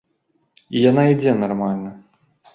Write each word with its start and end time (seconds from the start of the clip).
І 0.79 0.81
яна 0.91 1.03
ідзе 1.13 1.37
нармальна. 1.43 1.95